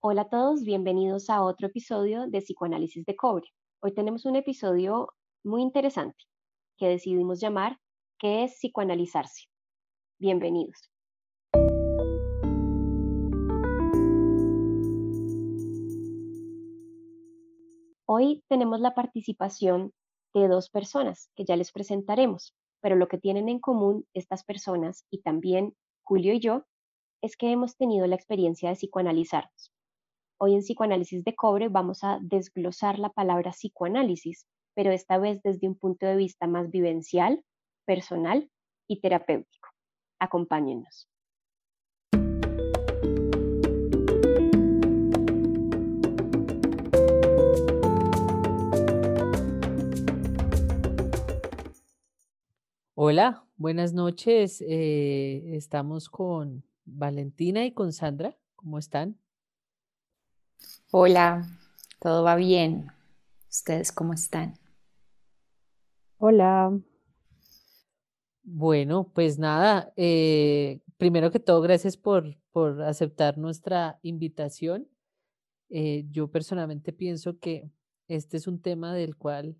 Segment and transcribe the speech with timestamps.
[0.00, 3.48] Hola a todos, bienvenidos a otro episodio de Psicoanálisis de Cobre.
[3.80, 5.08] Hoy tenemos un episodio
[5.42, 6.22] muy interesante
[6.76, 7.80] que decidimos llamar
[8.16, 9.48] ¿Qué es psicoanalizarse?
[10.20, 10.88] Bienvenidos.
[18.06, 19.92] Hoy tenemos la participación
[20.32, 25.04] de dos personas que ya les presentaremos, pero lo que tienen en común estas personas
[25.10, 25.74] y también
[26.04, 26.62] Julio y yo
[27.20, 29.72] es que hemos tenido la experiencia de psicoanalizarnos.
[30.40, 35.66] Hoy en Psicoanálisis de Cobre vamos a desglosar la palabra psicoanálisis, pero esta vez desde
[35.66, 37.42] un punto de vista más vivencial,
[37.84, 38.48] personal
[38.86, 39.68] y terapéutico.
[40.20, 41.08] Acompáñennos.
[52.94, 54.62] Hola, buenas noches.
[54.68, 58.38] Eh, estamos con Valentina y con Sandra.
[58.54, 59.18] ¿Cómo están?
[60.90, 61.46] Hola,
[62.00, 62.86] todo va bien.
[63.50, 64.54] ¿Ustedes cómo están?
[66.16, 66.78] Hola.
[68.42, 74.88] Bueno, pues nada, eh, primero que todo, gracias por, por aceptar nuestra invitación.
[75.68, 77.70] Eh, yo personalmente pienso que
[78.08, 79.56] este es un tema del cual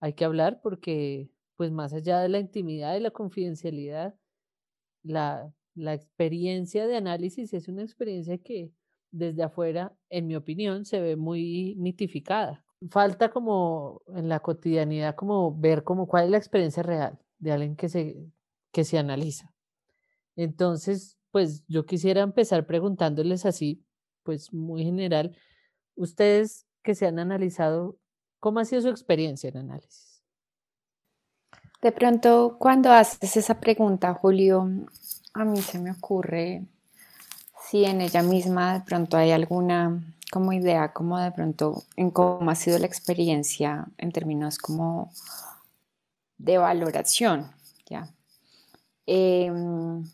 [0.00, 4.14] hay que hablar porque pues más allá de la intimidad y la confidencialidad,
[5.02, 8.72] la, la experiencia de análisis es una experiencia que
[9.10, 12.64] desde afuera, en mi opinión, se ve muy mitificada.
[12.90, 17.76] Falta como en la cotidianidad como ver como cuál es la experiencia real de alguien
[17.76, 18.16] que se,
[18.72, 19.52] que se analiza.
[20.36, 23.84] Entonces, pues yo quisiera empezar preguntándoles así,
[24.22, 25.36] pues muy general,
[25.94, 27.98] ustedes que se han analizado,
[28.38, 30.22] ¿cómo ha sido su experiencia en análisis?
[31.82, 34.68] De pronto, cuando haces esa pregunta, Julio,
[35.34, 36.66] a mí se me ocurre
[37.70, 42.50] si en ella misma de pronto hay alguna como idea, como de pronto en cómo
[42.50, 45.12] ha sido la experiencia en términos como
[46.36, 47.52] de valoración,
[47.88, 48.12] ¿ya?
[49.06, 50.04] Em,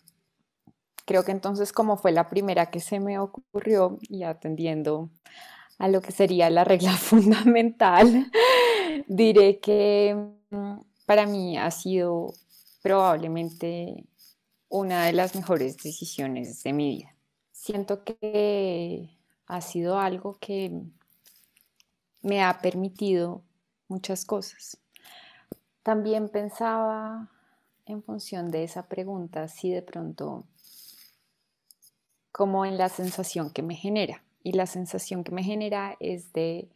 [1.07, 5.09] creo que entonces como fue la primera que se me ocurrió y atendiendo
[5.79, 8.31] a lo que sería la regla fundamental,
[9.07, 10.15] diré que
[11.07, 12.35] para mí ha sido
[12.83, 14.05] probablemente
[14.69, 17.16] una de las mejores decisiones de mi vida.
[17.67, 19.11] Siento que
[19.49, 20.85] ha sido algo que
[22.23, 23.43] me ha permitido
[23.89, 24.79] muchas cosas.
[25.83, 27.29] También pensaba
[27.85, 30.45] en función de esa pregunta si de pronto
[32.31, 34.23] como en la sensación que me genera.
[34.45, 36.69] Y la sensación que me genera es de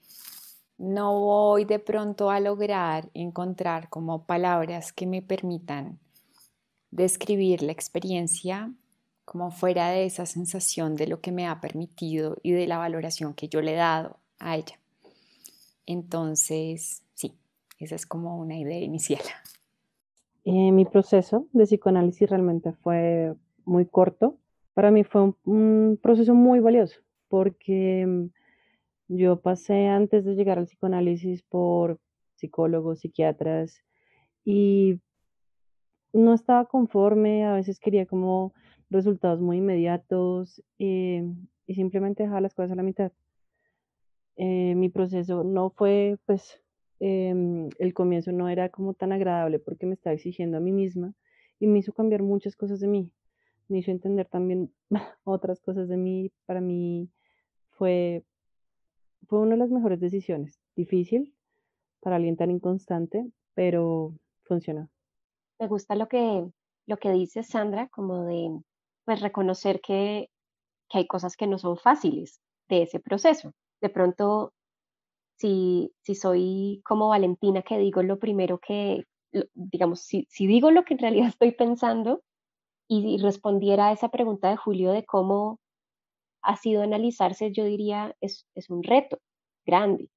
[0.77, 6.01] no voy de pronto a lograr encontrar como palabras que me permitan
[6.91, 8.73] describir la experiencia
[9.31, 13.33] como fuera de esa sensación de lo que me ha permitido y de la valoración
[13.33, 14.81] que yo le he dado a ella.
[15.87, 17.39] Entonces, sí,
[17.79, 19.23] esa es como una idea inicial.
[20.45, 24.37] Eh, mi proceso de psicoanálisis realmente fue muy corto.
[24.75, 26.99] Para mí fue un proceso muy valioso
[27.29, 28.29] porque
[29.07, 32.01] yo pasé antes de llegar al psicoanálisis por
[32.35, 33.81] psicólogos, psiquiatras
[34.45, 34.99] y
[36.13, 38.55] no estaba conforme, a veces quería como
[38.91, 41.25] resultados muy inmediatos eh,
[41.67, 43.13] y simplemente dejaba las cosas a la mitad.
[44.37, 46.61] Eh, mi proceso no fue, pues,
[46.99, 51.15] em, el comienzo no era como tan agradable porque me estaba exigiendo a mí misma
[51.59, 53.11] y me hizo cambiar muchas cosas de mí.
[53.69, 54.73] Me hizo entender también
[55.25, 56.33] otras cosas de mí.
[56.47, 57.11] Para mí
[57.71, 58.25] fue
[59.31, 60.59] fue una de las mejores decisiones.
[60.75, 61.33] Difícil
[62.01, 64.89] para alguien tan inconstante, pero funcionó.
[65.59, 66.51] Me gusta lo que,
[66.87, 68.61] lo que dice Sandra, como de
[69.05, 70.31] pues reconocer que,
[70.89, 73.53] que hay cosas que no son fáciles de ese proceso.
[73.81, 74.53] De pronto,
[75.37, 79.05] si, si soy como Valentina, que digo lo primero que,
[79.55, 82.23] digamos, si, si digo lo que en realidad estoy pensando
[82.89, 85.61] y respondiera a esa pregunta de Julio de cómo
[86.43, 89.21] ha sido analizarse, yo diría, es, es un reto
[89.65, 90.11] grande,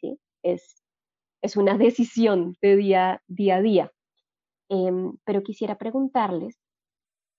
[0.00, 0.18] ¿sí?
[0.42, 0.82] Es,
[1.42, 3.92] es una decisión de día, día a día.
[4.68, 6.58] Em, pero quisiera preguntarles,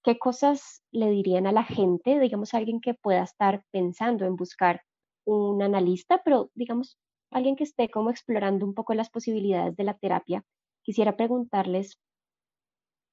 [0.07, 4.81] ¿qué cosas le dirían a la gente, digamos, alguien que pueda estar pensando en buscar
[5.25, 6.97] un analista, pero digamos,
[7.29, 10.45] alguien que esté como explorando un poco las posibilidades de la terapia?
[10.81, 11.99] Quisiera preguntarles,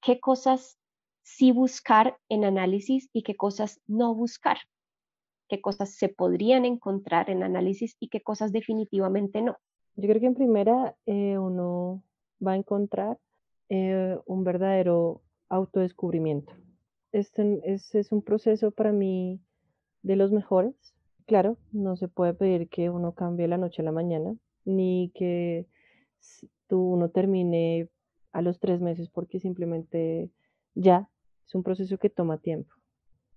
[0.01, 0.77] ¿qué cosas
[1.21, 4.59] sí buscar en análisis y qué cosas no buscar?
[5.47, 9.57] qué cosas se podrían encontrar en análisis y qué cosas definitivamente no.
[9.95, 12.01] Yo creo que en primera eh, uno
[12.43, 13.19] va a encontrar
[13.69, 16.55] eh, un verdadero autodescubrimiento.
[17.15, 19.39] Este es, es, un proceso para mí
[20.03, 20.75] de los mejores.
[21.25, 24.35] Claro, no se puede pedir que uno cambie la noche a la mañana,
[24.65, 25.65] ni que
[26.67, 27.87] tú uno termine
[28.33, 30.29] a los tres meses porque simplemente
[30.73, 31.09] ya
[31.47, 32.73] es un proceso que toma tiempo.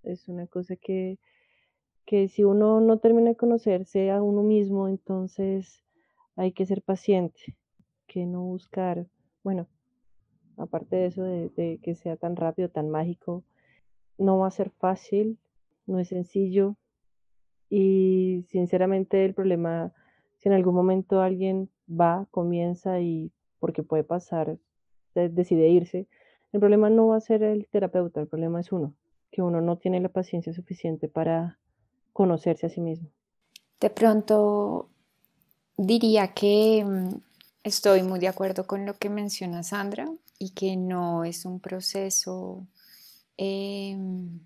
[0.03, 1.21] Es una cosa que,
[2.05, 5.85] que si uno no termina de conocerse a uno mismo, entonces
[6.35, 7.57] hay que ser paciente,
[8.09, 9.07] que no buscar,
[9.45, 9.69] bueno,
[10.57, 13.45] aparte de eso de, que sea tan rápido, tan mágico,
[14.19, 15.39] no va a ser fácil,
[15.87, 16.77] no es sencillo
[17.71, 19.93] y sinceramente el problema,
[20.39, 24.59] si en algún momento alguien va, comienza y porque puede pasar,
[25.15, 26.07] decide irse,
[26.53, 28.95] el problema no va a ser el terapeuta, el problema es uno,
[29.31, 31.59] que uno no tiene la paciencia suficiente para
[32.13, 33.11] conocerse a sí mismo.
[33.81, 34.89] De pronto
[35.77, 37.21] diría que mm,
[37.65, 42.67] estoy muy de acuerdo con lo que menciona Sandra y que no es un proceso
[43.39, 44.41] em,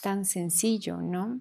[0.00, 1.40] tan sencillo, ¿no?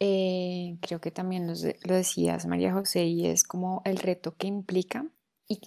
[0.00, 4.46] Eh, creo que también lo, lo, decías, María José, y es como el reto que
[4.46, 5.06] implica.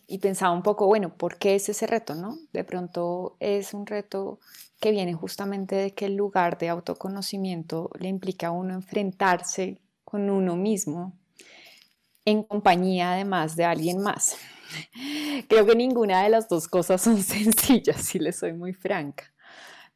[0.08, 2.40] Y, pensaba un poco, bueno, ¿por qué es ese reto, no?
[2.54, 4.40] De pronto es un reto
[4.80, 10.30] que viene justamente de que el lugar de autoconocimiento le implica a uno enfrentarse con
[10.30, 11.14] uno mismo
[12.26, 14.38] en compañía además de alguien más.
[15.48, 19.32] Creo que ninguna de las dos cosas son sencillas, si le soy muy franca.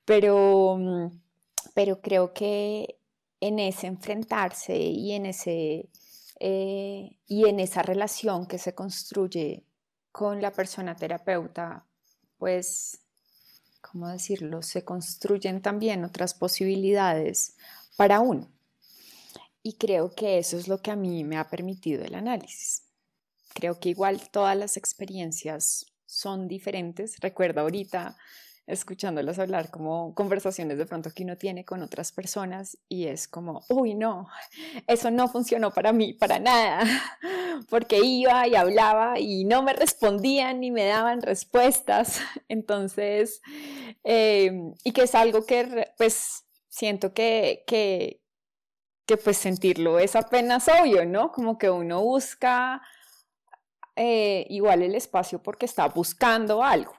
[0.10, 1.22] Pero, mm,
[1.76, 2.98] pero creo que
[3.40, 5.88] en ese enfrentarse y en, ese,
[6.40, 9.68] eh, y en esa relación que se construye
[10.12, 11.86] con la persona terapeuta,
[12.40, 13.02] pues,
[13.82, 14.64] ¿cómo decirlo?
[14.64, 17.56] Se construyen también otras posibilidades
[17.96, 18.52] para uno.
[19.62, 22.82] Y creo que eso es lo que a mí me ha permitido el análisis.
[23.54, 27.20] Creo que igual todas las experiencias son diferentes.
[27.20, 28.18] Recuerdo ahorita
[28.70, 33.64] escuchándolos hablar como conversaciones de pronto que uno tiene con otras personas y es como,
[33.70, 34.30] uy, no,
[34.88, 36.82] eso no funcionó para mí, para nada,
[37.70, 42.22] porque iba y hablaba y no me respondían ni me daban respuestas.
[42.48, 43.42] Entonces,
[44.04, 48.22] em, y que es algo que pues siento que, que,
[49.06, 51.32] que pues sentirlo es apenas obvio, ¿no?
[51.32, 52.82] Como que uno busca
[54.02, 56.96] eh, igual el espacio porque está buscando algo,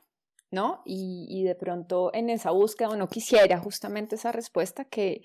[0.51, 0.83] ¿no?
[0.85, 5.23] Y, de pronto en esa búsqueda uno quisiera justamente esa respuesta que,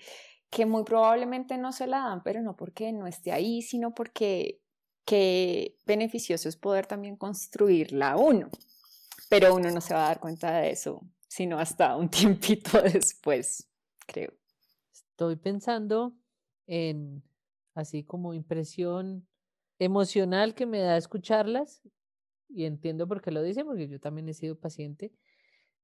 [0.50, 4.60] que muy probablemente no se la dan, pero no porque no esté ahí, sino porque
[5.04, 8.50] qué beneficioso es poder también construirla uno.
[9.28, 13.68] Pero uno no se va a dar cuenta de eso, sino hasta un tiempito después,
[14.06, 14.32] creo.
[14.92, 16.14] Estoy pensando
[16.66, 17.22] en
[17.74, 19.26] así como impresión
[19.78, 21.82] emocional que me da escucharlas
[22.48, 25.12] y entiendo por qué lo dice, porque yo también he sido paciente,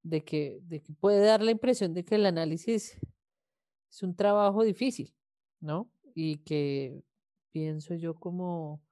[0.02, 2.98] de que, de que puede dar la impresión de que el análisis
[3.90, 5.14] es un trabajo difícil,
[5.60, 5.90] ¿no?
[6.14, 7.04] Y que
[7.52, 8.82] pienso yo como,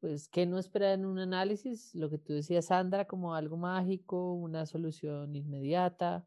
[0.00, 1.94] pues, que no esperar en un análisis?
[1.94, 6.26] Lo que tú decías, Sandra, como algo mágico, una solución inmediata,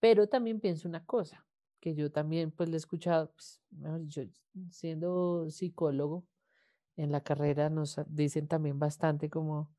[0.00, 1.46] pero también pienso una cosa,
[1.80, 3.60] que yo también, pues, le he escuchado, pues,
[4.00, 4.22] dicho,
[4.70, 6.26] siendo psicólogo,
[6.96, 9.70] en la carrera nos dicen también bastante como,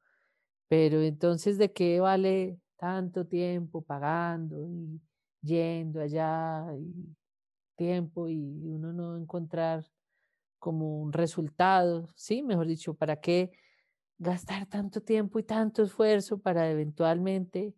[0.69, 5.01] pero entonces, ¿de qué vale tanto tiempo pagando y
[5.43, 7.15] yendo allá y
[7.75, 8.37] tiempo y
[8.67, 9.85] uno no encontrar
[10.59, 12.09] como un resultado?
[12.15, 13.51] Sí, mejor dicho, ¿para qué
[14.19, 17.75] gastar tanto tiempo y tanto esfuerzo para eventualmente,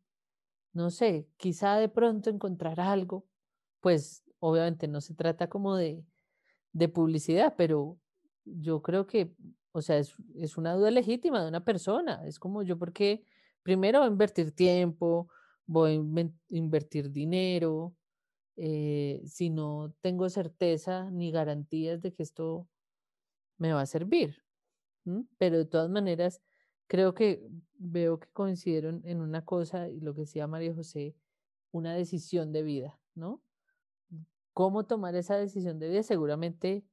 [0.73, 3.27] no sé, quizá de pronto encontrar algo?
[3.81, 6.05] Pues obviamente no se trata como de,
[6.73, 7.99] de publicidad, pero
[8.45, 9.35] yo creo que,
[9.71, 12.25] o sea, es, es, una duda legítima de una persona.
[12.27, 13.23] Es como yo, porque
[13.63, 15.29] primero voy a invertir tiempo,
[15.65, 17.95] voy a invertir dinero,
[18.57, 22.67] eh, si no tengo certeza ni garantías de que esto
[23.57, 24.43] me va a servir.
[25.37, 26.41] Pero de todas maneras,
[26.87, 27.47] creo que
[27.77, 31.15] veo que coincidieron en una cosa, y lo que decía María José,
[31.71, 33.41] una decisión de vida, ¿no?
[34.53, 36.03] ¿Cómo tomar esa decisión de vida?
[36.03, 36.83] Seguramente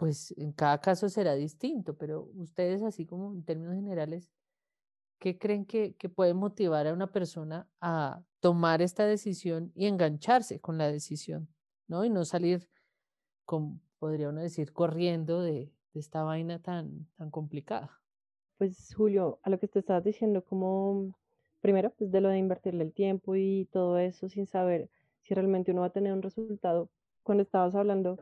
[0.00, 4.30] pues en cada caso será distinto, pero ustedes así como en términos generales,
[5.18, 10.78] ¿qué creen que, puede motivar a una persona a tomar esta decisión y engancharse con
[10.78, 11.48] la decisión,
[11.86, 12.02] ¿no?
[12.06, 12.66] Y no salir,
[13.44, 18.00] con, podría uno decir, corriendo de, esta vaina tan, tan complicada.
[18.56, 21.14] Pues Julio, a lo que te estabas diciendo, como
[21.60, 24.88] primero, pues de lo de invertirle el tiempo y todo eso sin saber
[25.20, 26.88] si realmente uno va a tener un resultado.
[27.22, 28.16] Cuando estabas hablando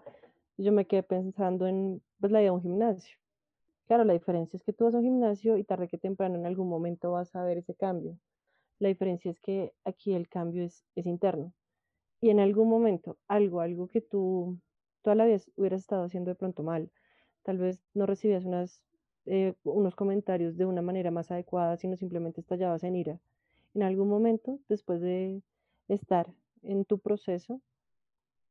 [0.59, 3.17] yo me quedé pensando en pues, la idea de un gimnasio.
[3.87, 6.47] Claro, la diferencia es que tú vas a un gimnasio y tarde que temprano en
[6.47, 8.19] algún momento vas a ver ese cambio.
[8.79, 11.55] La diferencia es que aquí el cambio es, es interno.
[12.21, 14.59] Y en algún momento, algo, algo que tú
[15.03, 16.91] toda la vida hubieras estado haciendo de pronto mal.
[17.43, 18.83] Tal vez no recibías unas,
[19.27, 23.21] eh, unos comentarios de una manera más adecuada, sino simplemente estallabas en ira.
[23.75, 25.43] En algún momento, después de
[25.89, 27.63] estar en tu proceso,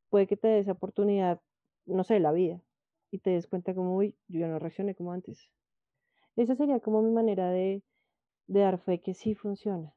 [0.10, 1.42] puede que te dé esa oportunidad,
[1.88, 2.62] no sé, la vida,
[3.12, 5.50] y te des cuenta como, uy, yo ya no reaccioné como antes.
[6.36, 7.84] Esa sería como mi manera de,
[8.48, 9.94] de dar fe que sí funciona.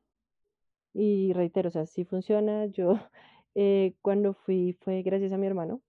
[0.95, 2.67] Y reitero, o sea, sí funciona.
[2.67, 2.95] Yo
[3.55, 5.83] eh, cuando fui fue gracias a mi hermano,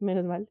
[0.00, 0.48] menos mal,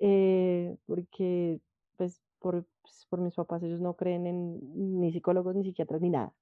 [0.00, 1.60] eh, porque
[1.96, 6.10] pues por, pues, por mis papás ellos no creen en ni psicólogos, ni psiquiatras, ni
[6.10, 6.34] nada.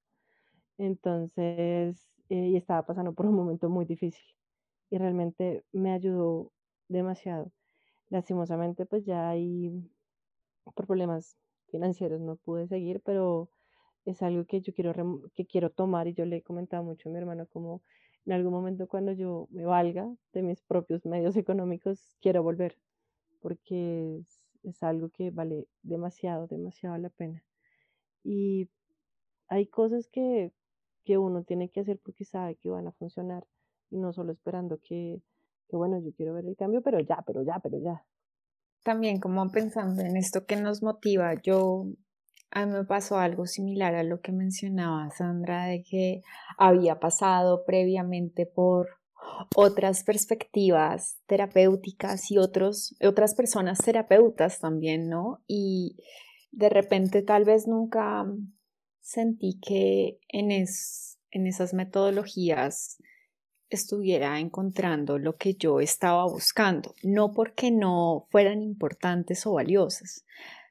[0.79, 4.25] Entonces, eh, y estaba pasando por un momento muy difícil
[4.91, 6.53] y realmente me ayudó
[6.89, 7.53] demasiado.
[8.13, 9.73] Lastimosamente, pues ya hay
[10.75, 11.39] por problemas
[11.69, 13.49] financieros no pude seguir, pero
[14.05, 14.93] es algo que yo quiero,
[15.35, 17.83] que quiero tomar y yo le he comentado mucho a mi hermano como
[18.27, 22.77] en algún momento cuando yo me valga de mis propios medios económicos, quiero volver,
[23.41, 24.23] porque
[24.63, 27.43] es, algo que vale demasiado, demasiado la pena.
[28.23, 28.69] Y
[29.49, 30.53] hay cosas que,
[31.05, 33.47] que uno tiene que hacer porque sabe que van a funcionar
[33.89, 35.23] y no solo esperando que,
[35.73, 38.05] que, bueno, yo quiero ver el cambio, pero ya, pero ya, pero ya.
[38.85, 41.87] También como pensando en esto que nos motiva, yo
[42.51, 46.21] a mí me pasó algo similar a lo que mencionaba Sandra, de que
[46.59, 48.89] había pasado previamente por
[49.57, 55.43] otras perspectivas terapéuticas y otros, otras personas terapeutas también, ¿no?
[55.47, 55.97] Y
[56.51, 58.27] de repente tal vez nunca
[59.01, 62.99] sentí que en, en esas metodologías
[63.77, 70.25] estuviera encontrando lo que yo estaba buscando, no porque no fueran importantes o valiosas,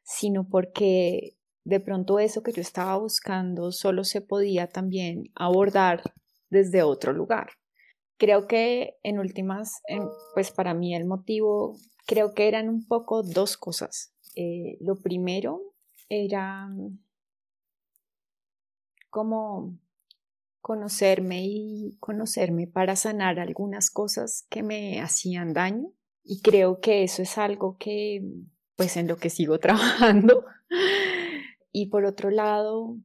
[0.04, 6.02] sino porque de pronto eso que yo estaba buscando solo se podía también abordar
[6.50, 7.52] desde otro lugar.
[8.18, 9.82] Creo que en últimas,
[10.34, 14.14] pues para mí el motivo, creo que eran un poco dos cosas.
[14.36, 15.62] Eh, lo primero
[16.10, 16.70] era
[19.10, 19.78] como
[20.62, 25.92] conocerme y conocerme para sanar algunas cosas que me hacían daño
[26.24, 28.24] y creo que eso es algo que
[28.76, 30.46] pues en lo que sigo trabajando
[31.72, 32.98] y por otro lado,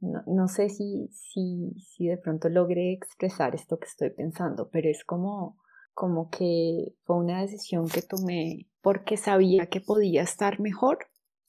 [0.00, 5.04] no, sé si, si, si de pronto logré expresar esto que estoy pensando, pero es
[5.04, 5.58] como,
[5.92, 10.98] como que fue una decisión que tomé porque sabía que podía estar mejor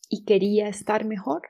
[0.10, 1.41] y quería estar mejor.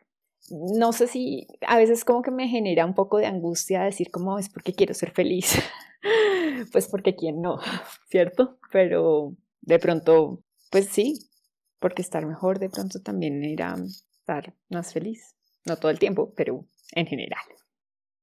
[0.49, 4.37] No sé si a veces como que me genera un poco de angustia decir como
[4.37, 5.55] es porque quiero ser feliz.
[6.71, 7.59] pues porque quién no,
[8.09, 8.57] ¿cierto?
[8.71, 11.29] Pero de pronto, pues sí,
[11.79, 13.75] porque estar mejor de pronto también era
[14.19, 15.35] estar más feliz.
[15.65, 17.41] No todo el tiempo, pero en general.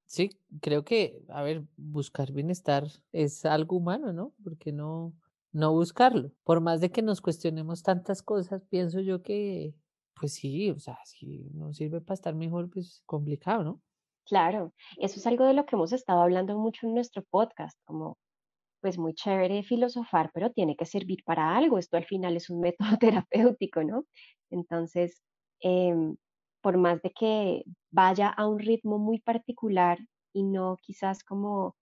[0.05, 0.29] Sí,
[0.61, 4.33] creo que, a ver, buscar bienestar es algo humano, ¿no?
[4.43, 5.13] Porque no,
[5.51, 6.31] no buscarlo.
[6.43, 9.73] Por más de que nos cuestionemos tantas cosas, pienso yo que,
[10.15, 13.81] pues sí, o sea, si no sirve para estar mejor, pues complicado, ¿no?
[14.25, 18.17] Claro, eso es algo de lo que hemos estado hablando mucho en nuestro podcast, como
[18.81, 21.77] pues muy chévere filosofar, pero tiene que servir para algo.
[21.77, 24.05] Esto al final es un método terapéutico, ¿no?
[24.49, 25.21] Entonces,
[25.63, 26.17] Em,
[26.61, 29.97] por más de que vaya a un ritmo muy particular
[30.33, 31.75] y no quizás como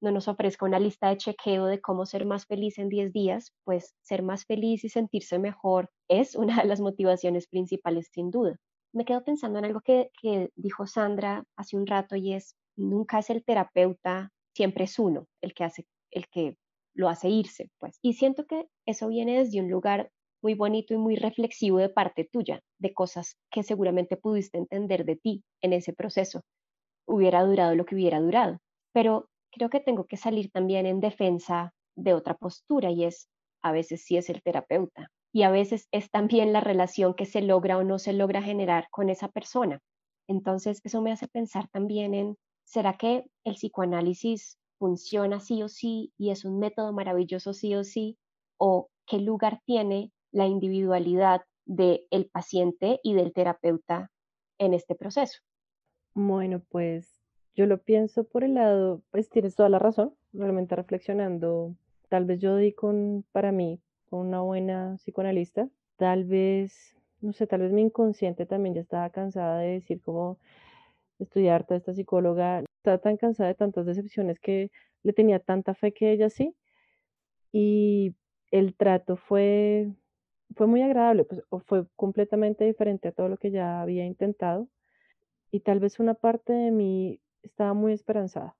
[0.00, 3.52] no nos ofrezca una lista de chequeo de cómo ser más feliz en 10 días,
[3.64, 8.56] pues ser más feliz y sentirse mejor es una de las motivaciones principales sin duda.
[8.92, 13.18] Me quedo pensando en algo que, que dijo Sandra hace un rato y es, nunca
[13.18, 16.56] es el terapeuta, siempre es uno el que hace, el que
[16.94, 17.98] lo hace irse, pues.
[18.02, 20.10] Y siento que eso viene desde un lugar
[20.42, 25.16] muy bonito y muy reflexivo de parte tuya, de cosas que seguramente pudiste entender de
[25.16, 26.42] ti en ese proceso.
[27.06, 28.58] Hubiera durado lo que hubiera durado.
[28.92, 33.28] Pero creo que tengo que salir también en defensa de otra postura y es,
[33.62, 37.42] a veces sí es el terapeuta y a veces es también la relación que se
[37.42, 39.80] logra o no se logra generar con esa persona.
[40.28, 46.12] Entonces, eso me hace pensar también en, ¿será que el psicoanálisis funciona sí o sí
[46.18, 48.16] y es un método maravilloso sí o sí?
[48.58, 54.10] ¿O qué lugar tiene la individualidad del el paciente y del terapeuta
[54.58, 55.38] en este proceso.
[56.14, 57.13] Bueno, pues
[57.54, 61.74] yo lo pienso por el lado, pues tienes toda la razón, realmente reflexionando,
[62.08, 63.80] tal vez yo di con, para mí,
[64.10, 69.10] con una buena psicoanalista, tal vez, no sé, tal vez mi inconsciente también ya estaba
[69.10, 70.38] cansada de decir cómo
[71.18, 74.70] estudiar toda esta psicóloga, estaba tan cansada de tantas decepciones que
[75.02, 76.54] le tenía tanta fe que ella sí,
[77.52, 78.14] y
[78.50, 79.92] el trato fue
[80.56, 84.68] fue muy agradable, pues fue completamente diferente a todo lo que ya había intentado
[85.50, 88.56] y tal vez una parte de mí estaba muy esperanzada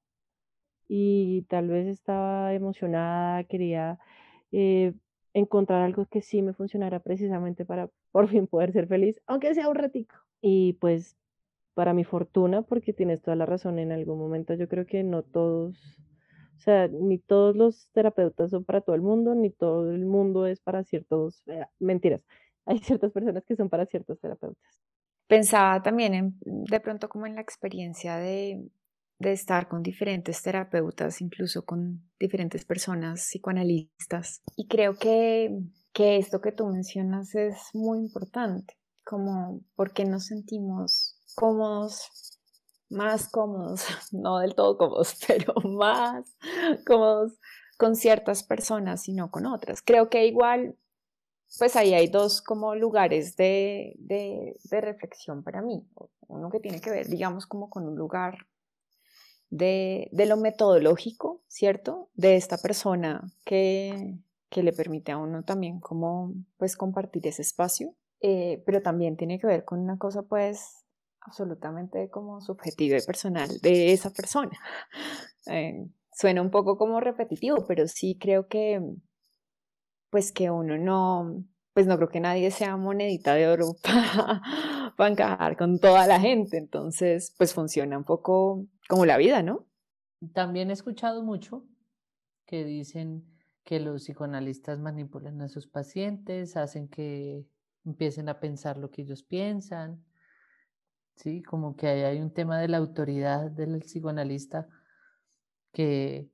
[0.88, 3.98] y tal vez estaba emocionada, quería
[4.52, 4.94] eh,
[5.34, 9.68] encontrar algo que sí me funcionara precisamente para por fin poder ser feliz, aunque sea
[9.68, 10.14] un ratico.
[10.40, 11.16] Y pues
[11.74, 15.22] para mi fortuna, porque tienes toda la razón, en algún momento yo creo que no
[15.24, 15.76] todos,
[16.58, 20.46] o sea, ni todos los terapeutas son para todo el mundo, ni todo el mundo
[20.46, 22.22] es para ciertos, eh, mentiras,
[22.66, 24.80] hay ciertas personas que son para ciertos terapeutas.
[25.26, 28.68] Pensaba también de pronto como en la experiencia de,
[29.18, 34.42] de estar con diferentes terapeutas, incluso con diferentes personas psicoanalistas.
[34.56, 35.58] Y creo que,
[35.92, 42.38] que esto que tú mencionas es muy importante, como porque nos sentimos cómodos,
[42.90, 46.36] más cómodos, no del todo cómodos, pero más
[46.86, 47.38] cómodos
[47.78, 49.82] con ciertas personas y no con otras.
[49.82, 50.76] Creo que igual,
[51.58, 55.86] pues ahí hay dos como lugares de, de, reflexión para mí.
[56.26, 58.46] Uno que tiene que ver, digamos, como con un lugar
[59.50, 62.10] de, de, lo metodológico, ¿cierto?
[62.14, 64.18] De esta persona que,
[64.48, 69.38] que, le permite a uno también como pues compartir ese espacio, eh, pero también tiene
[69.38, 70.84] que ver con una cosa pues
[71.20, 74.58] absolutamente como subjetivo y personal de esa persona.
[75.46, 78.80] Eh, suena un poco como repetitivo, pero sí creo que,
[80.14, 84.40] pues que uno no, pues no creo que nadie sea monedita de oro para,
[84.96, 89.66] para encajar con toda la gente, entonces pues funciona un poco como la vida, ¿no?
[90.32, 91.64] También he escuchado mucho
[92.46, 93.24] que dicen
[93.64, 97.44] que los psicoanalistas manipulan a sus pacientes, hacen que
[97.84, 100.04] empiecen a pensar lo que ellos piensan,
[101.16, 101.42] ¿sí?
[101.42, 104.68] Como que hay un tema de la autoridad del psicoanalista
[105.72, 106.30] que,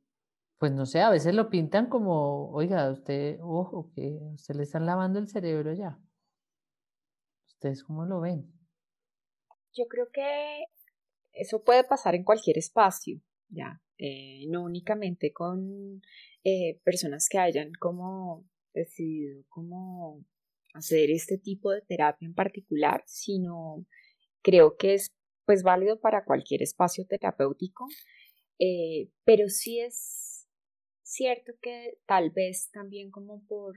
[0.61, 4.85] pues no sé, a veces lo pintan como, oiga, usted, ojo, que usted le están
[4.85, 5.99] lavando el cerebro ya.
[7.47, 8.53] ¿Ustedes cómo lo ven?
[9.73, 10.65] Yo creo que
[11.33, 16.03] eso puede pasar en cualquier espacio, ya, eh, no únicamente con
[16.45, 20.27] eh, personas que hayan como decidido como
[20.75, 23.87] hacer este tipo de terapia en particular, sino
[24.43, 25.11] creo que es
[25.47, 27.87] pues válido para cualquier espacio terapéutico,
[28.59, 30.20] eh, pero sí es
[31.13, 33.77] cierto que tal vez también como por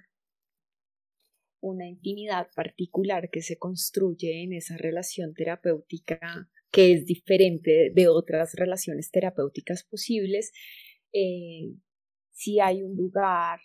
[1.60, 8.56] una intimidad particular que se construye en esa relación terapéutica que es diferente de otras
[8.56, 10.52] relaciones terapéuticas posibles,
[11.14, 11.76] eh,
[12.32, 13.60] si hay un lugar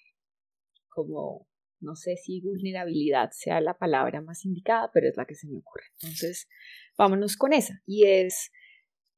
[0.89, 1.49] como
[1.81, 5.59] no sé si vulnerabilidad sea la palabra más indicada, pero es la que se me
[5.59, 5.85] ocurre.
[6.03, 6.49] Entonces,
[6.97, 7.81] vámonos con esa.
[7.87, 8.51] Y es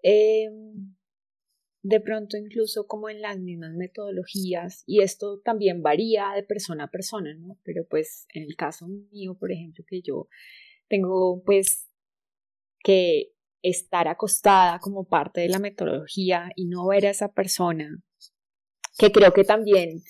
[0.02, 0.94] em,
[1.82, 6.90] de pronto incluso como en las mismas metodologías, y esto también varía de persona a
[6.90, 7.58] persona, ¿no?
[7.64, 10.28] Pero pues en el caso mío, por ejemplo, que yo
[10.88, 11.88] tengo pues
[12.82, 18.02] que estar acostada como parte de la metodología y no ver a esa persona,
[18.98, 20.02] que creo que también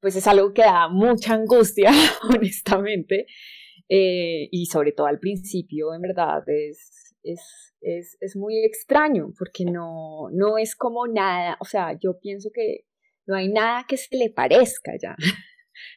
[0.00, 1.90] pues es algo que da mucha angustia,
[2.34, 3.26] honestamente,
[3.88, 9.64] eh, y sobre todo al principio, en verdad, es, es, es, es, muy extraño, porque
[9.64, 12.86] no, no es como nada, o sea, yo pienso que
[13.26, 15.16] no hay nada que se le parezca ya,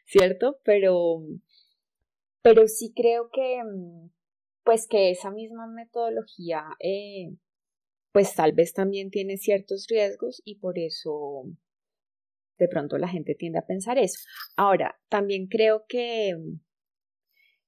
[0.06, 0.60] ¿cierto?
[0.64, 1.24] Pero,
[2.42, 3.62] pero sí creo que,
[4.64, 7.36] pues que esa misma metodología, eh,
[8.12, 11.46] pues tal vez también tiene ciertos riesgos y por eso
[12.58, 14.20] de pronto la gente tiende a pensar eso.
[14.56, 16.36] Ahora, también creo que,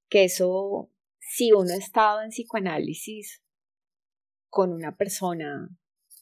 [0.10, 3.41] que eso, si uno ha estado en psicoanálisis
[4.49, 5.69] con una persona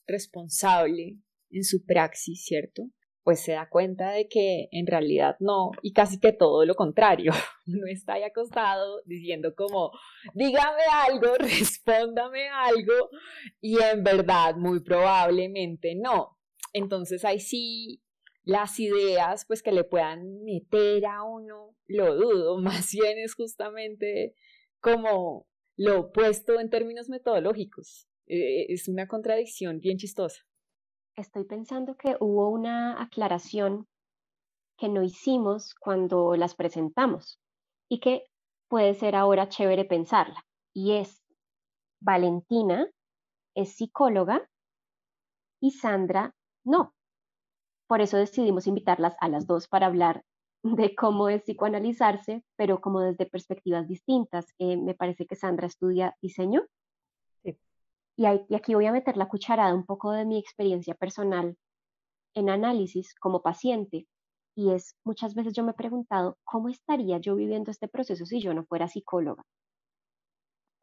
[0.08, 2.84] responsable en su praxis, ¿cierto?
[3.24, 7.32] Pues se da cuenta de que en realidad no, y casi que todo lo contrario,
[7.66, 9.92] no está ahí acostado diciendo como,
[10.34, 13.10] dígame algo, respóndame algo,
[13.62, 16.38] y en verdad muy probablemente no.
[16.74, 18.04] Entonces ahí sí
[18.44, 24.36] las ideas pues que le puedan meter a uno, lo dudo, más bien es justamente
[24.80, 28.08] como lo opuesto en términos metodológicos.
[28.28, 30.42] Eh, es una contradicción bien chistosa.
[31.16, 33.88] Estoy pensando que hubo una aclaración
[34.78, 37.40] que no hicimos cuando las presentamos
[37.90, 38.24] y que
[38.68, 40.46] puede ser ahora chévere pensarla.
[40.74, 41.22] Y es,
[42.02, 42.90] Valentina
[43.56, 44.50] es psicóloga
[45.62, 46.34] y Sandra
[46.66, 46.94] no.
[47.88, 50.24] Por eso decidimos invitarlas a las dos para hablar
[50.64, 54.48] de cómo es psicoanalizarse, pero como desde perspectivas distintas.
[54.58, 56.64] Eh, me parece que Sandra estudia diseño.
[58.16, 61.58] Y aquí voy a meter la cucharada un poco de mi experiencia personal
[62.36, 64.08] en análisis como paciente.
[64.56, 68.40] Y es, muchas veces yo me he preguntado, ¿cómo estaría yo viviendo este proceso si
[68.40, 69.44] yo no fuera psicóloga?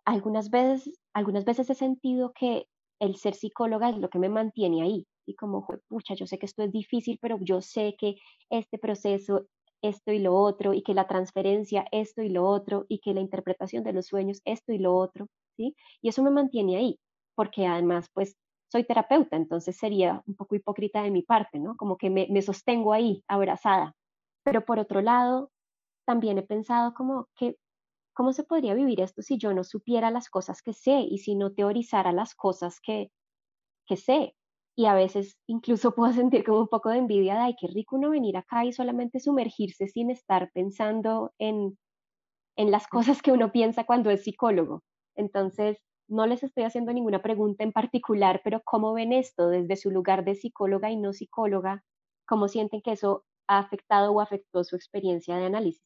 [0.05, 2.66] Algunas veces, algunas veces he sentido que
[3.01, 6.47] el ser psicóloga es lo que me mantiene ahí, y como, pucha, yo sé que
[6.47, 8.16] esto es difícil, pero yo sé que
[8.51, 9.47] este proceso
[9.83, 13.21] esto y lo otro, y que la transferencia, esto y lo otro, y que la
[13.21, 15.75] interpretación de los sueños, esto y lo otro, ¿sí?
[16.03, 16.99] Y eso me mantiene ahí,
[17.40, 18.37] porque además, pues,
[18.70, 21.74] soy terapeuta, entonces sería un poco hipócrita de mi parte, ¿no?
[21.74, 23.94] Como que me, me sostengo ahí, abrazada.
[24.44, 25.50] Pero por otro lado,
[26.07, 27.57] también he pensado como que,
[28.14, 31.35] ¿cómo se podría vivir esto si yo no supiera las cosas que sé y si
[31.35, 33.11] no teorizara las cosas que,
[33.87, 34.35] que sé?
[34.76, 37.96] y a veces incluso puedo sentir como un poco de envidia de, ay, qué rico
[37.96, 41.79] uno venir acá y solamente sumergirse sin estar pensando en,
[42.59, 44.83] en las cosas que uno piensa cuando es psicólogo.
[45.16, 45.79] Entonces,
[46.11, 50.25] no les estoy haciendo ninguna pregunta en particular, pero ¿cómo ven esto desde su lugar
[50.25, 51.85] de psicóloga y no psicóloga?
[52.27, 55.83] ¿Cómo sienten que eso ha afectado o afectó su experiencia de análisis?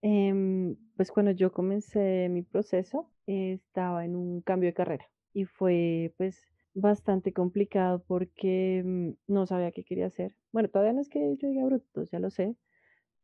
[0.00, 6.14] Em, pues cuando yo comencé mi proceso, estaba en un cambio de carrera y fue
[6.16, 6.40] pues
[6.74, 10.36] bastante complicado porque mm, no sabía qué quería hacer.
[10.52, 12.56] Bueno, todavía no es que yo llegue a brutos, ya lo sé,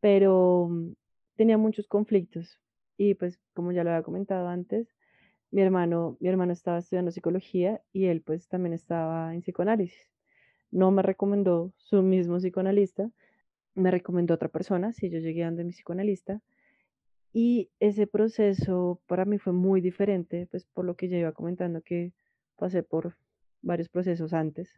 [0.00, 0.94] pero mm,
[1.36, 2.60] tenía muchos conflictos.
[2.96, 4.93] Y pues, como ya lo había comentado antes,
[5.54, 10.10] mi hermano, mi hermano estaba estudiando psicología y él pues también estaba en psicoanálisis.
[10.72, 13.08] No me recomendó su mismo psicoanalista,
[13.76, 16.42] me recomendó otra persona, si yo llegué a donde mi psicoanalista.
[17.32, 21.82] Y ese proceso para mí fue muy diferente, pues por lo que ya iba comentando
[21.82, 22.12] que
[22.56, 23.16] pasé por
[23.62, 24.68] varios procesos antes.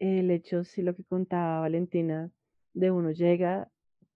[0.00, 2.32] El hecho, si lo que contaba Valentina,
[2.72, 3.70] de uno llega,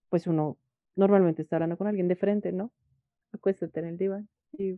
[0.09, 0.57] pues uno
[0.97, 2.73] normalmente está hablando con alguien de frente, ¿no?
[3.31, 4.77] Acuéstate en el diván y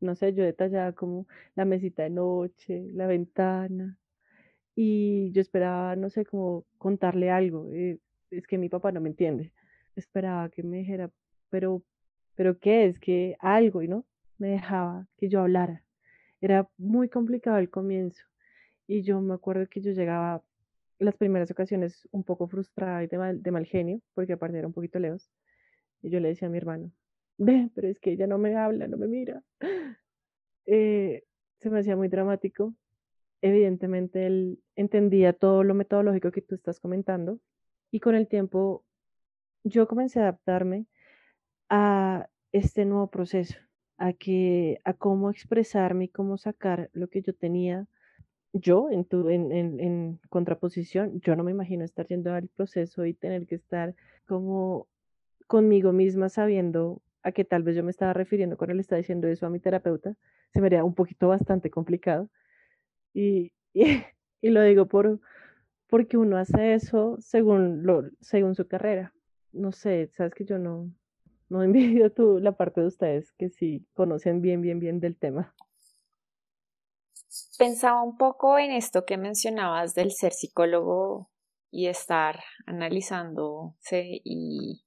[0.00, 3.98] no sé, yo detallaba como la mesita de noche, la ventana
[4.74, 7.68] y yo esperaba, no sé, como contarle algo.
[7.72, 7.98] Eh,
[8.30, 9.52] es que mi papá no me entiende.
[9.96, 11.10] Esperaba que me dijera,
[11.50, 11.82] pero,
[12.34, 12.98] pero ¿qué es?
[12.98, 14.06] Que algo, y no,
[14.38, 15.84] me dejaba que yo hablara.
[16.40, 18.24] Era muy complicado el comienzo.
[18.86, 20.42] Y yo me acuerdo que yo llegaba
[20.98, 24.66] las primeras ocasiones un poco frustrada y de mal, de mal genio, porque aparte era
[24.66, 25.30] un poquito lejos.
[26.02, 26.90] Y yo le decía a mi hermano,
[27.40, 29.42] ve, pero es que ella no me habla, no me mira.
[30.66, 31.24] Eh,
[31.58, 32.74] se me hacía muy dramático.
[33.42, 37.40] Evidentemente él entendía todo lo metodológico que tú estás comentando.
[37.90, 38.84] Y con el tiempo
[39.64, 40.86] yo comencé a adaptarme
[41.68, 43.56] a este nuevo proceso,
[43.96, 47.88] a, que, a cómo expresarme y cómo sacar lo que yo tenía
[48.52, 53.14] yo en, tu, en, en, contraposición, yo no me imagino estar yendo al proceso y
[53.14, 53.94] tener que estar
[54.26, 54.88] como
[55.46, 59.28] conmigo misma sabiendo a que tal vez yo me estaba refiriendo cuando le estaba diciendo
[59.28, 60.14] eso a mi terapeuta,
[60.52, 62.30] se me haría un poquito bastante complicado.
[63.12, 65.20] Y, y, lo digo por,
[65.88, 69.14] porque uno hace eso según, lo, según su carrera.
[69.52, 70.90] No sé, sabes que yo no,
[71.48, 75.54] no envidio tú, la parte de ustedes que sí conocen bien, bien, bien del tema.
[77.58, 81.30] Pensaba un poco en esto que mencionabas del ser psicólogo
[81.70, 84.82] y estar analizándose y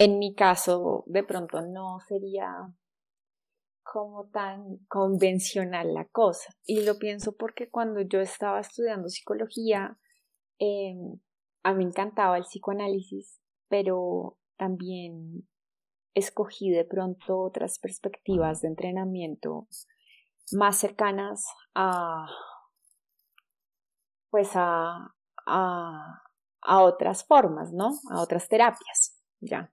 [0.00, 2.72] en mi caso de pronto no sería
[3.82, 6.54] como tan convencional la cosa.
[6.64, 9.98] Y lo pienso porque cuando yo estaba estudiando psicología,
[10.58, 11.20] em,
[11.62, 15.46] a mí me encantaba el psicoanálisis, pero también
[16.14, 19.68] escogí de pronto otras perspectivas de entrenamiento
[20.52, 22.26] más cercanas a
[24.30, 25.14] pues a,
[25.46, 26.22] a,
[26.62, 27.98] a otras formas, ¿no?
[28.10, 29.70] A otras terapias, ya.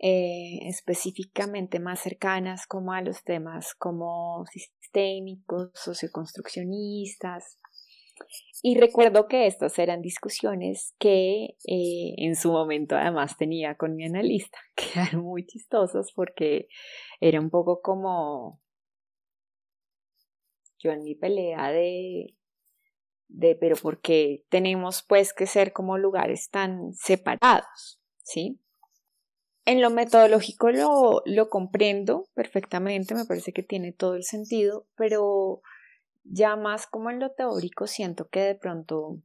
[0.00, 7.58] Eh, específicamente más cercanas como a los temas como sistémicos, socioconstruccionistas.
[8.62, 14.04] Y recuerdo que estas eran discusiones que eh, en su momento además tenía con mi
[14.04, 16.68] analista, que eran muy chistosas porque
[17.20, 18.60] era un poco como
[20.78, 22.36] yo en mi pelea de,
[23.28, 28.60] de, pero porque tenemos pues que ser como lugares tan separados, ¿sí?
[29.66, 35.62] En lo metodológico lo, lo comprendo perfectamente, me parece que tiene todo el sentido, pero
[36.24, 39.20] ya más como en lo teórico siento que de pronto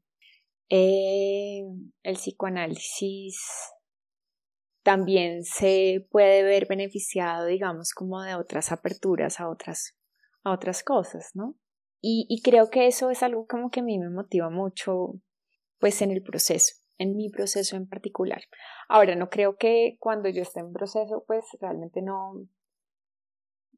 [0.69, 1.63] eh,
[2.03, 3.37] el psicoanálisis
[4.83, 9.95] también se puede ver beneficiado, digamos, como de otras aperturas a otras
[10.43, 11.55] a otras cosas, ¿no?
[12.01, 15.19] Y, y creo que eso es algo como que a mí me motiva mucho,
[15.79, 18.43] pues en el proceso, en mi proceso en particular.
[18.87, 22.47] Ahora, no creo que cuando yo esté en proceso, pues realmente no,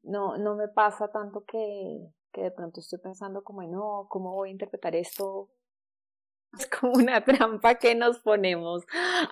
[0.02, 4.50] no, no me pasa tanto que, que de pronto estoy pensando como, no, ¿cómo voy
[4.50, 5.48] a interpretar esto?
[6.58, 8.84] Es como una trampa que nos ponemos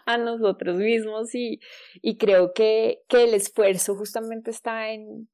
[0.07, 1.61] a nosotros mismos y,
[2.01, 5.29] y creo que, que el esfuerzo justamente está en,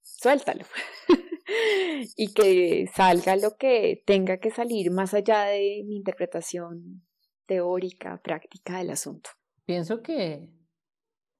[0.00, 0.64] suéltalo.
[2.16, 7.07] y que salga lo que tenga que salir más allá de mi interpretación
[7.48, 9.30] teórica, práctica del asunto.
[9.64, 10.52] pienso que,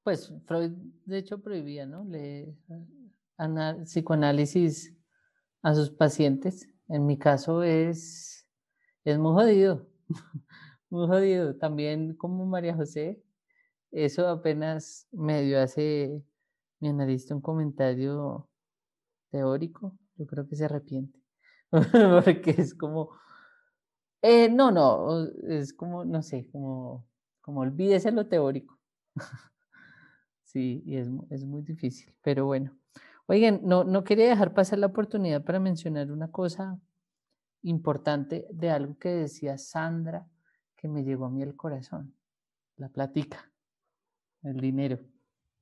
[0.02, 0.72] pues Freud
[1.04, 2.06] de hecho prohibía, ¿no?
[3.84, 4.96] Psicoanálisis
[5.62, 6.66] a sus pacientes.
[6.88, 8.48] En mi caso es,
[9.04, 9.86] es muy jodido,
[10.88, 11.56] muy jodido.
[11.56, 13.22] También como María José,
[13.90, 16.24] eso apenas me dio hace
[16.80, 18.48] mi analista un comentario
[19.30, 19.98] teórico.
[20.16, 21.20] Yo creo que se arrepiente.
[21.70, 23.10] Porque es como,
[24.22, 27.06] eh, no, no, es como, no sé, como,
[27.40, 28.78] como olvídese lo teórico.
[30.42, 32.76] sí, y es, es muy difícil, pero bueno.
[33.26, 36.80] Oigan, no, no quería dejar pasar la oportunidad para mencionar una cosa
[37.62, 40.26] importante de algo que decía Sandra
[40.76, 42.14] que me llegó a mí el corazón,
[42.76, 43.52] la platica,
[44.42, 44.98] el dinero.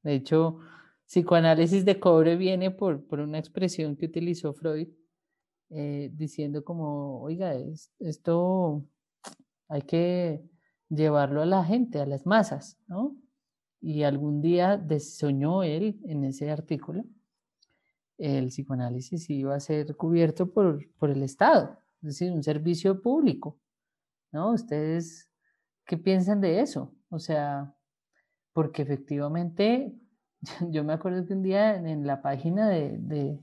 [0.02, 0.60] De hecho,
[1.06, 4.88] psicoanálisis de cobre viene por, por una expresión que utilizó Freud,
[5.70, 7.54] eh, diciendo como, oiga,
[7.98, 8.84] esto
[9.68, 10.42] hay que
[10.88, 13.16] llevarlo a la gente, a las masas, ¿no?
[13.80, 17.04] Y algún día soñó él en ese artículo
[18.18, 23.58] el psicoanálisis iba a ser cubierto por, por el Estado, es decir, un servicio público.
[24.32, 24.52] ¿No?
[24.52, 25.30] ¿Ustedes
[25.86, 26.94] qué piensan de eso?
[27.08, 27.74] O sea,
[28.52, 29.94] porque efectivamente,
[30.70, 33.40] yo me acuerdo que un día en la página de, de,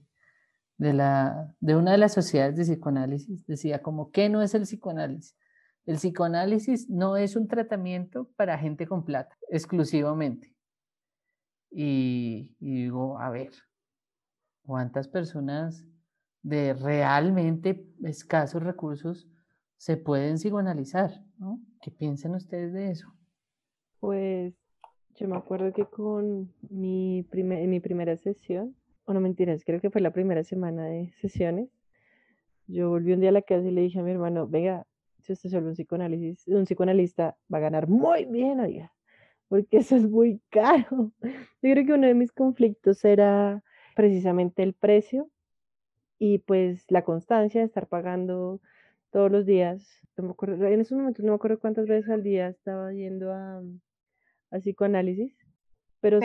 [0.77, 4.63] de, la, de una de las sociedades de psicoanálisis decía como, ¿qué no es el
[4.63, 5.37] psicoanálisis?
[5.85, 10.53] El psicoanálisis no es un tratamiento para gente con plata, exclusivamente.
[11.69, 13.51] Y, digo, a ver,
[14.65, 15.85] ¿Cuántas personas
[16.41, 19.27] de realmente escasos recursos
[19.75, 21.21] se pueden psicoanalizar?
[21.81, 23.13] ¿Qué piensan ustedes de eso?
[23.99, 24.53] Pues
[25.15, 28.73] yo me acuerdo que con mi, primer, mi primera sesión,
[29.05, 31.69] o no mentiras, creo que fue la primera semana de sesiones,
[32.67, 34.85] yo volví un día a la casa y le dije a mi hermano, venga,
[35.19, 38.93] si usted solo un psicoanálisis, un psicoanalista va a ganar muy bien, oiga,
[39.47, 41.11] porque eso es muy caro.
[41.21, 43.63] Yo creo que uno de mis conflictos era
[43.95, 45.29] precisamente el precio
[46.19, 48.61] y pues la constancia de estar pagando
[49.11, 50.01] todos los días.
[50.17, 53.61] en esos momentos no me acuerdo cuántas veces al día estaba yendo a,
[54.51, 55.35] a psicoanálisis,
[55.99, 56.19] pero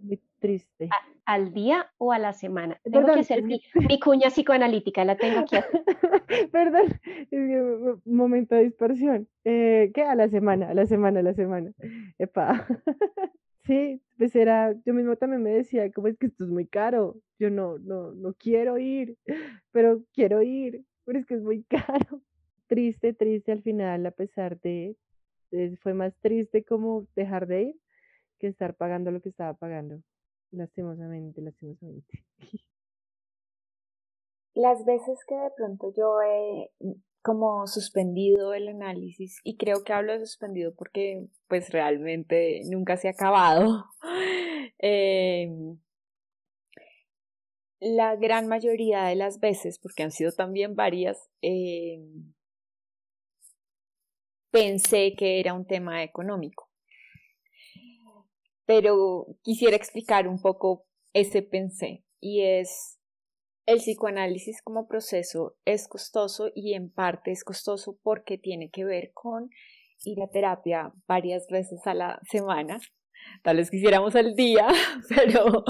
[0.00, 0.90] muy triste.
[1.24, 2.78] ¿Al día o a la semana?
[2.82, 5.56] Tengo que hacer mi, mi, cuña psicoanalítica, la tengo aquí.
[6.52, 7.00] Perdón,
[7.30, 9.28] es momento de dispersión.
[9.44, 10.02] Eh, ¿Qué?
[10.02, 11.72] A la semana, a la semana, a la semana.
[12.18, 12.66] Epa.
[13.64, 17.14] Sí, pues era, yo mismo también me decía, como es que esto es muy caro,
[17.38, 19.16] yo no, no, no quiero ir,
[19.70, 22.20] pero quiero ir, pero es que es muy caro.
[22.66, 24.96] Triste, triste al final, a pesar de,
[25.80, 27.76] fue más triste como dejar de ir
[28.42, 30.02] que estar pagando lo que estaba pagando,
[30.52, 32.24] lastimosamente, lastimosamente.
[34.54, 36.70] Las veces que de pronto yo he
[37.22, 43.08] como suspendido el análisis y creo que hablo de suspendido porque pues realmente nunca se
[43.08, 43.86] ha acabado.
[44.84, 45.78] Em,
[47.78, 52.32] la gran mayoría de las veces, porque han sido también varias, em,
[54.50, 56.71] pensé que era un tema económico.
[58.66, 62.98] Pero quisiera explicar un poco ese pensé y es
[63.66, 69.12] el psicoanálisis como proceso es costoso y en parte es costoso porque tiene que ver
[69.12, 69.50] con
[70.04, 72.80] ir a terapia varias veces a la semana.
[73.42, 74.66] Tal vez quisiéramos al día,
[75.08, 75.64] pero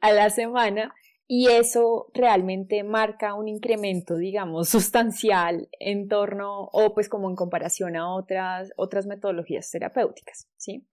[0.00, 0.92] a la semana.
[1.30, 7.96] Y eso realmente marca un incremento, digamos, sustancial en torno o pues como en comparación
[7.96, 10.86] a otras, otras metodologías terapéuticas, ¿sí?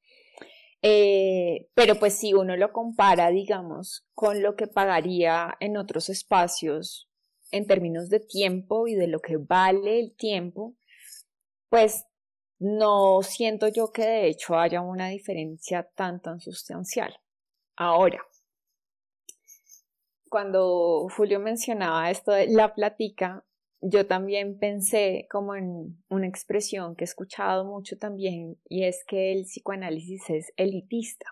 [0.81, 7.09] Eh, pero pues si uno lo compara, digamos, con lo que pagaría en otros espacios
[7.51, 10.75] en términos de tiempo y de lo que vale el tiempo,
[11.69, 12.05] pues
[12.59, 17.19] no siento yo que de hecho haya una diferencia tan tan sustancial.
[17.75, 18.21] Ahora,
[20.29, 23.45] cuando Julio mencionaba esto de la platica,
[23.87, 29.31] yo también pensé como en una expresión que he escuchado mucho también y es que
[29.31, 31.27] el psicoanálisis es elitista.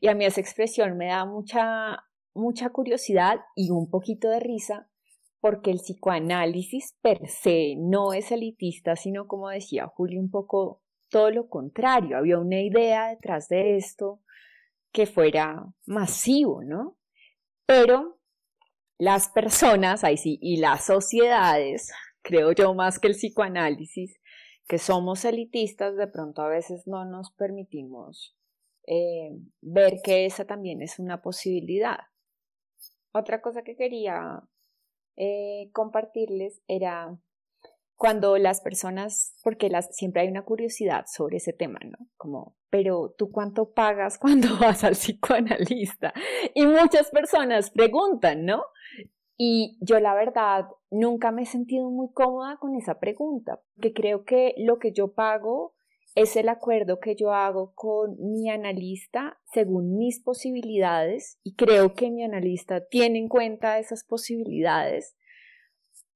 [0.00, 4.88] Y a mí esa expresión me da mucha, mucha curiosidad y un poquito de risa
[5.40, 11.30] porque el psicoanálisis per se no es elitista, sino como decía Julio, un poco todo
[11.32, 12.16] lo contrario.
[12.16, 14.20] Había una idea detrás de esto
[14.92, 16.96] que fuera masivo, ¿no?
[17.66, 18.19] Pero
[19.00, 21.90] las personas, ahí sí, y las sociedades,
[22.22, 24.20] creo yo más que el psicoanálisis,
[24.68, 28.36] que somos elitistas, de pronto a veces no nos permitimos
[28.86, 29.30] eh,
[29.62, 31.98] ver que esa también es una posibilidad.
[33.12, 34.42] Otra cosa que quería
[35.16, 37.18] eh, compartirles era
[38.00, 41.98] cuando las personas, porque las, siempre hay una curiosidad sobre ese tema, ¿no?
[42.16, 46.14] Como, pero tú cuánto pagas cuando vas al psicoanalista?
[46.54, 48.62] Y muchas personas preguntan, ¿no?
[49.36, 54.24] Y yo la verdad nunca me he sentido muy cómoda con esa pregunta, porque creo
[54.24, 55.74] que lo que yo pago
[56.14, 62.10] es el acuerdo que yo hago con mi analista según mis posibilidades y creo que
[62.10, 65.16] mi analista tiene en cuenta esas posibilidades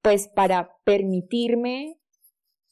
[0.05, 1.97] pues para permitirme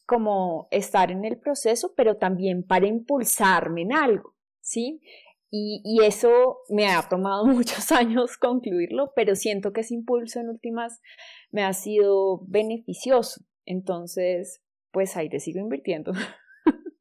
[0.06, 5.02] como estar en el proceso, pero también para impulsarme en algo, ¿sí?
[5.50, 10.50] Y, y, eso me ha tomado muchos años concluirlo, pero siento que ese impulso en
[10.50, 11.02] últimas
[11.50, 13.42] me ha sido beneficioso.
[13.66, 16.12] Entonces, pues ahí te sigo invirtiendo.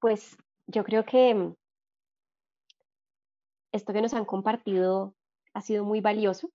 [0.00, 1.52] Pues yo creo que
[3.70, 5.14] esto que nos han compartido
[5.54, 6.50] ha sido muy valioso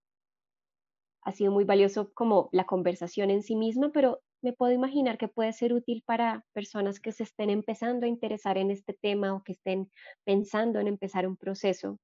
[1.28, 5.28] ha sido muy valioso como la conversación en sí misma, pero me puedo imaginar que
[5.28, 9.44] puede ser útil para personas que se estén empezando a interesar en este tema o
[9.44, 9.92] que estén
[10.24, 12.00] pensando en empezar un proceso.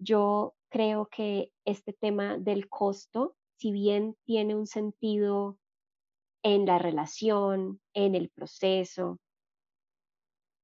[0.00, 5.60] Yo creo que este tema del costo, si bien tiene un sentido
[6.42, 9.20] en la relación, en el proceso,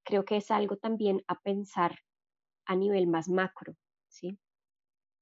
[0.05, 2.01] creo que es algo también a pensar
[2.67, 3.77] a nivel más macro,
[4.09, 4.41] ¿sí?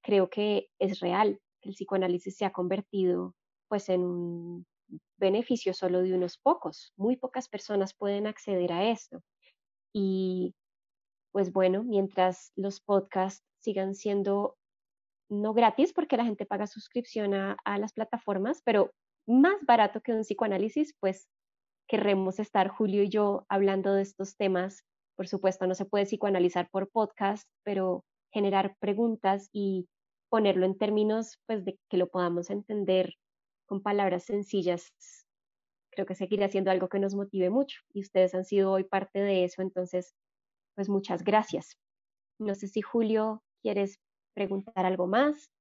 [0.01, 3.35] Creo que es real el psicoanálisis se ha convertido
[3.67, 4.65] pues en un
[5.17, 6.93] beneficio solo de unos pocos.
[6.97, 9.21] Muy pocas personas pueden acceder a esto.
[9.93, 10.55] Y
[11.31, 14.57] pues bueno, mientras los podcasts sigan siendo
[15.29, 18.91] no gratis porque la gente paga suscripción a, a las plataformas, pero
[19.25, 21.29] más barato que un psicoanálisis, pues
[21.87, 24.83] querremos estar Julio y yo hablando de estos temas.
[25.15, 29.87] Por supuesto, no se puede psicoanalizar por podcast, pero generar preguntas y
[30.31, 33.15] ponerlo en términos pues de que lo podamos entender
[33.65, 34.93] con palabras sencillas,
[35.91, 39.19] creo que seguirá siendo algo que nos motive mucho y ustedes han sido hoy parte
[39.19, 40.15] de eso, entonces
[40.73, 41.77] pues muchas gracias.
[42.39, 43.99] No sé si Julio quieres
[44.33, 45.51] preguntar algo más.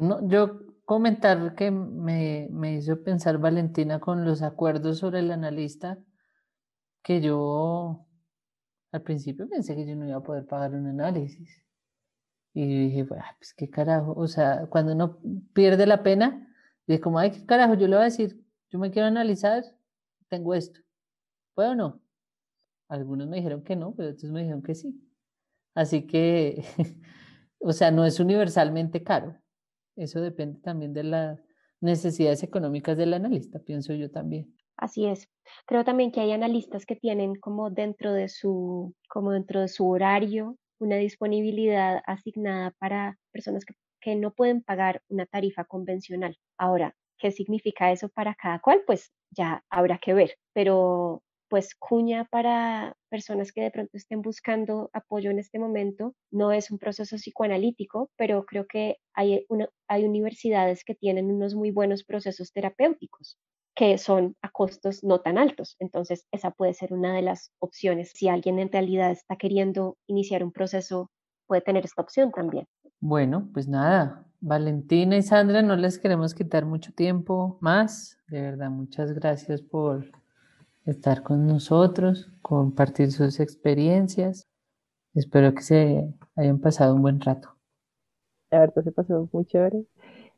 [0.00, 5.98] No, yo comentar que me, me hizo pensar Valentina con los acuerdos sobre el analista,
[7.04, 8.04] que yo
[8.90, 11.65] al principio pensé que yo no iba a poder pagar un análisis.
[12.58, 15.18] Y dije, pues qué carajo, o sea, cuando uno
[15.52, 18.90] pierde la pena, dije como, ay, qué carajo, yo le voy a decir, yo me
[18.90, 19.62] quiero analizar,
[20.30, 20.80] tengo esto,
[21.52, 22.00] ¿puedo o no?
[22.88, 24.98] Algunos me dijeron que no, pero otros me dijeron que sí.
[25.74, 26.64] Así que,
[27.58, 29.36] o sea, no es universalmente caro.
[29.94, 31.38] Eso depende también de las
[31.82, 34.56] necesidades económicas del analista, pienso yo también.
[34.78, 35.28] Así es.
[35.66, 39.86] Creo también que hay analistas que tienen como dentro de su, como dentro de su
[39.86, 43.74] horario una disponibilidad asignada para personas que,
[44.14, 46.38] no pueden pagar una tarifa convencional.
[46.56, 48.82] Ahora, ¿qué significa eso para cada cual?
[48.86, 54.90] Pues ya habrá que ver, pero pues cuña para personas que de pronto estén buscando
[54.92, 56.14] apoyo en este momento.
[56.30, 59.44] No es un proceso psicoanalítico, pero creo que hay,
[59.88, 63.36] hay universidades que tienen unos muy buenos procesos terapéuticos
[63.76, 65.76] que son a costos no tan altos.
[65.78, 68.10] Entonces, esa puede ser una de las opciones.
[68.14, 71.10] Si alguien en realidad está queriendo iniciar un proceso,
[71.46, 72.66] puede tener esta opción también.
[73.00, 78.18] Bueno, pues nada, Valentina y Sandra, no les queremos quitar mucho tiempo más.
[78.28, 80.10] De verdad, muchas gracias por
[80.86, 84.48] estar con nosotros, compartir sus experiencias.
[85.12, 87.50] Espero que se hayan pasado un buen rato.
[88.50, 89.84] La verdad se pasó muy chévere.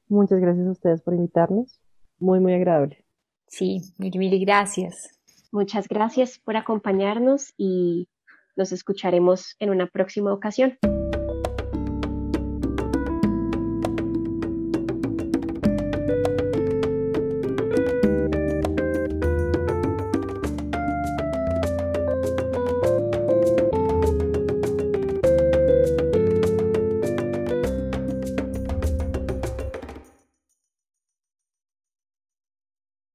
[0.08, 1.80] Muchas gracias a ustedes por invitarnos.
[2.18, 3.04] Muy, muy agradable.
[3.48, 5.18] Sí, mil, gracias.
[5.50, 8.08] Muchas gracias por acompañarnos y
[8.56, 10.78] nos escucharemos en una próxima ocasión.